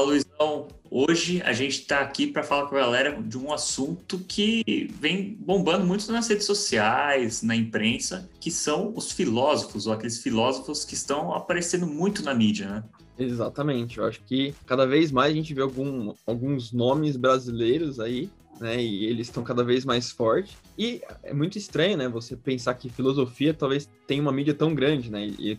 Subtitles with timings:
[0.00, 0.68] Luizão.
[0.90, 5.36] Hoje a gente está aqui para falar com a galera de um assunto que vem
[5.40, 10.94] bombando muito nas redes sociais, na imprensa, que são os filósofos, ou aqueles filósofos que
[10.94, 12.84] estão aparecendo muito na mídia, né?
[13.18, 13.98] Exatamente.
[13.98, 18.28] Eu acho que cada vez mais a gente vê algum, alguns nomes brasileiros aí
[18.62, 18.82] né?
[18.82, 20.56] E eles estão cada vez mais fortes.
[20.78, 22.08] E é muito estranho, né?
[22.08, 25.26] Você pensar que filosofia talvez tenha uma mídia tão grande, né?
[25.26, 25.58] E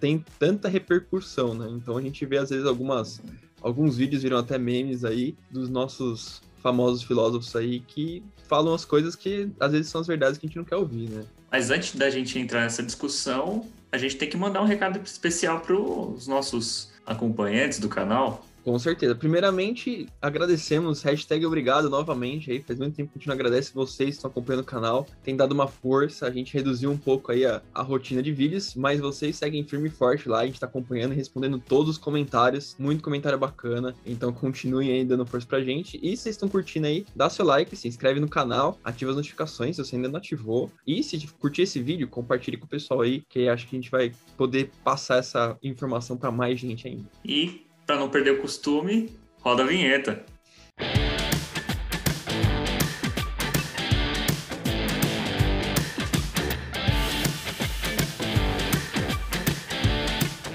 [0.00, 1.68] tem tanta repercussão, né?
[1.70, 3.20] Então a gente vê às vezes algumas
[3.62, 9.14] alguns vídeos viram até memes aí dos nossos famosos filósofos aí que falam as coisas
[9.14, 11.24] que às vezes são as verdades que a gente não quer ouvir, né?
[11.50, 15.60] Mas antes da gente entrar nessa discussão, a gente tem que mandar um recado especial
[15.60, 18.46] para os nossos acompanhantes do canal.
[18.64, 19.14] Com certeza.
[19.14, 22.60] Primeiramente, agradecemos, hashtag obrigado novamente aí.
[22.60, 25.06] Faz muito tempo que a gente não agradece vocês que estão acompanhando o canal.
[25.22, 28.74] Tem dado uma força, a gente reduziu um pouco aí a, a rotina de vídeos,
[28.74, 31.98] mas vocês seguem firme e forte lá, a gente tá acompanhando e respondendo todos os
[31.98, 32.76] comentários.
[32.78, 33.94] Muito comentário bacana.
[34.04, 35.98] Então continuem aí dando força pra gente.
[36.02, 39.76] E vocês estão curtindo aí, dá seu like, se inscreve no canal, ativa as notificações
[39.76, 40.70] se você ainda não ativou.
[40.86, 43.90] E se curtir esse vídeo, compartilhe com o pessoal aí, que acho que a gente
[43.90, 47.08] vai poder passar essa informação para mais gente ainda.
[47.24, 49.10] E para não perder o costume,
[49.40, 50.24] roda a vinheta.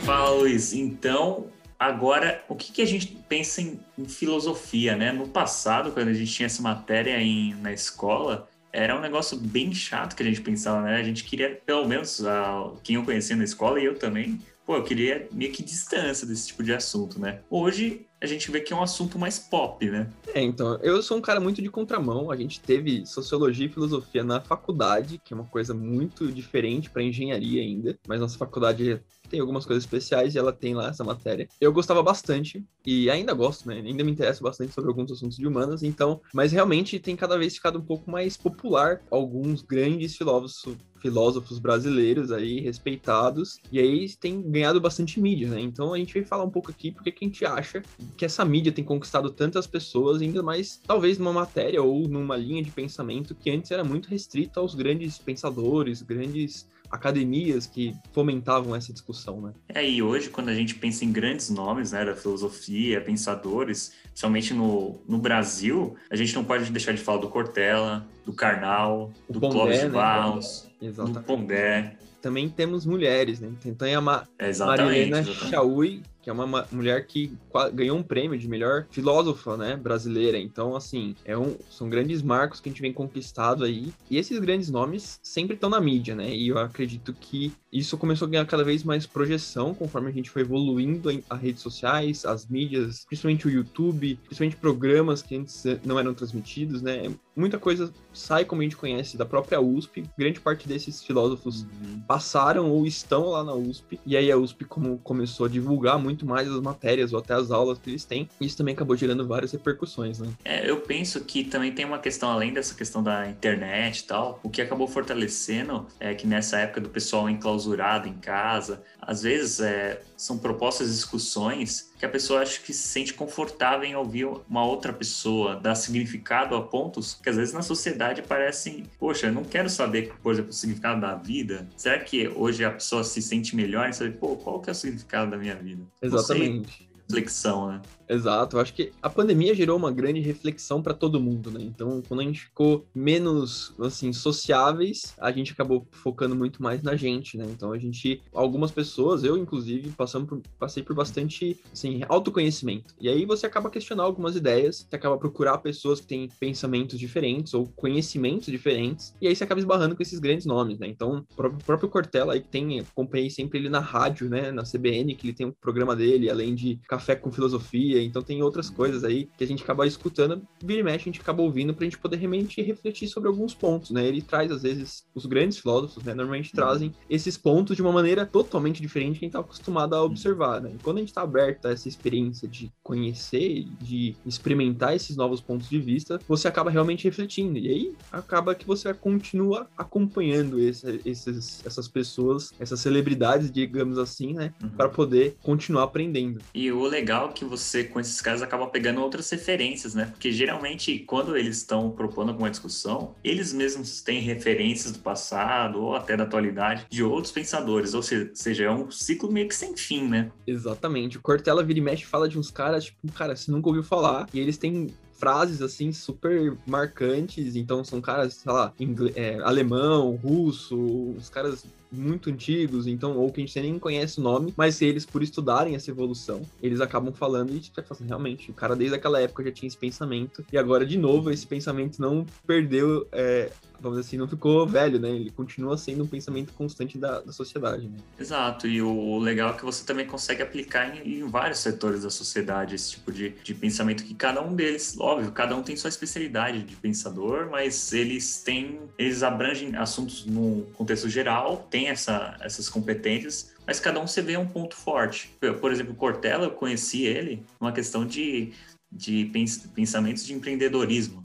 [0.05, 0.71] Fala, Luiz.
[0.71, 5.11] Então, agora, o que, que a gente pensa em, em, filosofia, né?
[5.11, 9.73] No passado, quando a gente tinha essa matéria em, na escola, era um negócio bem
[9.73, 10.95] chato que a gente pensava, né?
[10.95, 14.75] A gente queria, pelo menos, a, quem eu conhecia na escola e eu também, pô,
[14.75, 17.41] eu queria meio que distância desse tipo de assunto, né?
[17.49, 20.09] Hoje a gente vê que é um assunto mais pop, né?
[20.33, 22.31] É, então, eu sou um cara muito de contramão.
[22.31, 27.03] A gente teve sociologia e filosofia na faculdade, que é uma coisa muito diferente para
[27.03, 31.47] engenharia ainda, mas nossa faculdade tem algumas coisas especiais e ela tem lá essa matéria.
[31.59, 33.75] Eu gostava bastante e ainda gosto, né?
[33.75, 37.55] Ainda me interesso bastante sobre alguns assuntos de humanas, então, mas realmente tem cada vez
[37.55, 44.41] ficado um pouco mais popular alguns grandes filósofos filósofos brasileiros aí, respeitados, e aí tem
[44.41, 45.61] ganhado bastante mídia, né?
[45.61, 47.83] Então a gente vai falar um pouco aqui porque que a gente acha
[48.17, 52.63] que essa mídia tem conquistado tantas pessoas, ainda mais talvez numa matéria ou numa linha
[52.63, 58.91] de pensamento que antes era muito restrita aos grandes pensadores, grandes academias que fomentavam essa
[58.91, 59.53] discussão, né?
[59.69, 64.53] É, e hoje, quando a gente pensa em grandes nomes né, da filosofia, pensadores, somente
[64.53, 69.33] no, no Brasil, a gente não pode deixar de falar do Cortella, do Karnal, o
[69.33, 69.89] do Clóvis de?
[69.89, 70.71] Barros, né?
[70.81, 71.97] Do Pondé.
[72.21, 73.51] Também temos mulheres, né?
[73.77, 77.31] Tem a Ma é, Marilena Chaui, que é uma mulher que
[77.71, 80.39] ganhou um prêmio de melhor filósofa, né, brasileira.
[80.39, 83.93] Então, assim, é um, são grandes marcos que a gente vem conquistado aí.
[84.09, 86.35] E esses grandes nomes sempre estão na mídia, né?
[86.35, 90.31] E eu acredito que isso começou a ganhar cada vez mais projeção conforme a gente
[90.31, 95.99] foi evoluindo as redes sociais, as mídias, principalmente o YouTube, principalmente programas que antes não
[95.99, 97.03] eram transmitidos, né?
[97.35, 100.05] Muita coisa sai como a gente conhece da própria USP.
[100.17, 102.01] Grande parte desses filósofos uhum.
[102.07, 103.99] passaram ou estão lá na USP.
[104.05, 107.51] E aí a USP como começou a divulgar muito mais as matérias ou até as
[107.51, 108.29] aulas que eles têm.
[108.39, 110.29] Isso também acabou gerando várias repercussões, né?
[110.45, 114.39] É, eu penso que também tem uma questão, além dessa questão da internet e tal,
[114.41, 119.59] o que acabou fortalecendo é que nessa época do pessoal enclausurado em casa, às vezes
[119.59, 124.65] é, são propostas discussões que a pessoa acha que se sente confortável em ouvir uma
[124.65, 129.43] outra pessoa, dar significado a pontos que às vezes na sociedade parecem, poxa, eu não
[129.43, 131.67] quero saber, por exemplo, o significado da vida.
[131.75, 134.75] Será que hoje a pessoa se sente melhor em saber, pô, qual que é o
[134.75, 135.81] significado da minha vida?
[135.99, 136.87] Exatamente.
[137.07, 137.81] Reflexão, né?
[138.07, 141.59] Exato, eu acho que a pandemia gerou uma grande reflexão para todo mundo, né?
[141.61, 146.95] Então, quando a gente ficou menos, assim, sociáveis, a gente acabou focando muito mais na
[146.95, 147.45] gente, né?
[147.49, 152.93] Então, a gente, algumas pessoas, eu inclusive, passamos por, passei por bastante, assim, autoconhecimento.
[152.99, 157.53] E aí você acaba questionando algumas ideias, você acaba procurar pessoas que têm pensamentos diferentes
[157.53, 160.87] ou conhecimentos diferentes, e aí você acaba esbarrando com esses grandes nomes, né?
[160.87, 164.51] Então, o próprio, próprio Cortella aí que tem, acompanhei sempre ele na rádio, né?
[164.51, 168.41] Na CBN, que ele tem um programa dele, além de Café com Filosofia, então tem
[168.41, 171.73] outras coisas aí que a gente acaba escutando, vira e mexe, a gente acaba ouvindo
[171.73, 174.07] pra gente poder realmente refletir sobre alguns pontos, né?
[174.07, 176.13] Ele traz, às vezes, os grandes filósofos, né?
[176.13, 176.55] Normalmente uhum.
[176.55, 180.61] trazem esses pontos de uma maneira totalmente diferente que a gente tá acostumado a observar,
[180.61, 180.71] né?
[180.73, 185.41] E quando a gente tá aberto a essa experiência de conhecer, de experimentar esses novos
[185.41, 187.57] pontos de vista, você acaba realmente refletindo.
[187.57, 194.33] E aí acaba que você continua acompanhando esse, esses, essas pessoas, essas celebridades, digamos assim,
[194.33, 194.53] né?
[194.63, 194.69] Uhum.
[194.69, 196.39] Para poder continuar aprendendo.
[196.53, 200.05] E o o legal que você, com esses caras, acaba pegando outras referências, né?
[200.05, 205.95] Porque geralmente, quando eles estão propondo alguma discussão, eles mesmos têm referências do passado ou
[205.95, 207.93] até da atualidade de outros pensadores.
[207.93, 210.31] Ou seja, é um ciclo meio que sem fim, né?
[210.45, 211.17] Exatamente.
[211.17, 214.27] O Cortella vira e mexe fala de uns caras, tipo, cara, você nunca ouviu falar.
[214.33, 217.55] E eles têm frases assim super marcantes.
[217.55, 218.73] Então são caras, sei lá,
[219.15, 224.23] é, alemão, russo, uns caras muito antigos, então, ou que a gente nem conhece o
[224.23, 228.53] nome, mas eles, por estudarem essa evolução, eles acabam falando e tipo, assim, realmente, o
[228.53, 232.25] cara desde aquela época já tinha esse pensamento, e agora, de novo, esse pensamento não
[232.45, 233.49] perdeu é,
[233.85, 235.09] vamos dizer assim, não ficou velho, né?
[235.09, 237.97] Ele continua sendo um pensamento constante da, da sociedade, né?
[238.19, 242.09] Exato, e o legal é que você também consegue aplicar em, em, vários setores da
[242.09, 245.89] sociedade esse tipo de, de pensamento que cada um deles, óbvio, cada um tem sua
[245.89, 252.67] especialidade de pensador, mas eles têm, eles abrangem assuntos no contexto geral, têm essa, essas
[252.67, 255.31] competências, mas cada um se vê um ponto forte.
[255.61, 258.51] Por exemplo, Cortella, eu conheci ele numa questão de,
[258.91, 259.31] de
[259.75, 261.24] pensamentos de empreendedorismo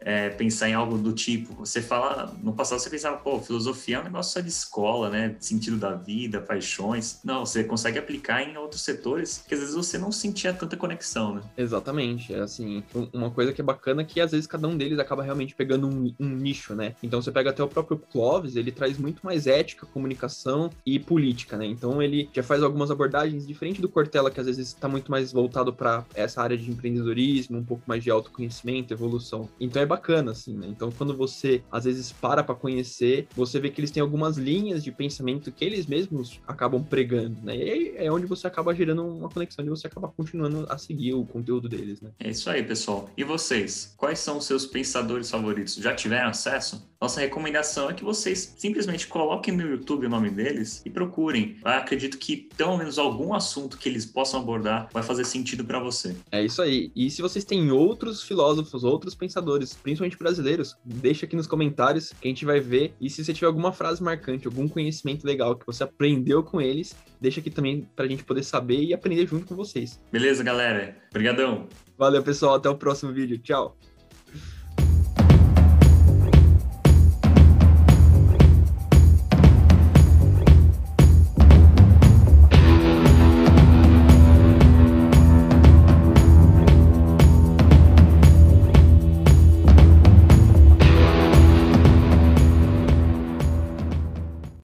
[0.00, 1.54] é, pensar em algo do tipo.
[1.54, 5.36] Você fala, no passado você pensava, pô, filosofia é um negócio só de escola, né?
[5.38, 7.20] Sentido da vida, paixões.
[7.24, 11.36] Não, você consegue aplicar em outros setores que às vezes você não sentia tanta conexão,
[11.36, 11.42] né?
[11.56, 12.34] Exatamente.
[12.34, 12.82] É assim,
[13.12, 15.86] uma coisa que é bacana é que às vezes cada um deles acaba realmente pegando
[15.86, 16.94] um, um nicho, né?
[17.02, 21.56] Então você pega até o próprio Clovis, ele traz muito mais ética, comunicação e política,
[21.56, 21.66] né?
[21.66, 25.32] Então ele já faz algumas abordagens diferente do Cortella, que às vezes está muito mais
[25.32, 29.27] voltado para essa área de empreendedorismo, um pouco mais de autoconhecimento, evolução
[29.60, 30.66] então é bacana, assim, né?
[30.68, 34.82] Então quando você às vezes para para conhecer, você vê que eles têm algumas linhas
[34.82, 37.56] de pensamento que eles mesmos acabam pregando, né?
[37.56, 41.14] E aí é onde você acaba gerando uma conexão e você acaba continuando a seguir
[41.14, 42.10] o conteúdo deles, né?
[42.18, 43.10] É isso aí, pessoal.
[43.16, 43.94] E vocês?
[43.96, 45.74] Quais são os seus pensadores favoritos?
[45.74, 46.88] Já tiveram acesso?
[47.00, 51.56] Nossa recomendação é que vocês simplesmente coloquem no YouTube o nome deles e procurem.
[51.64, 55.78] Eu acredito que pelo menos algum assunto que eles possam abordar vai fazer sentido para
[55.78, 56.16] você.
[56.32, 56.90] É isso aí.
[56.96, 62.26] E se vocês têm outros filósofos, outros pensadores, principalmente brasileiros, deixa aqui nos comentários que
[62.26, 62.92] a gente vai ver.
[63.00, 66.96] E se você tiver alguma frase marcante, algum conhecimento legal que você aprendeu com eles,
[67.20, 70.00] deixa aqui também para a gente poder saber e aprender junto com vocês.
[70.10, 70.96] Beleza, galera?
[71.10, 71.68] Obrigadão.
[71.96, 72.56] Valeu, pessoal.
[72.56, 73.38] Até o próximo vídeo.
[73.38, 73.76] Tchau.